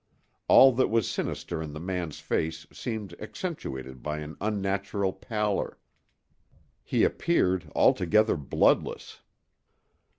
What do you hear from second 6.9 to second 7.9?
appeared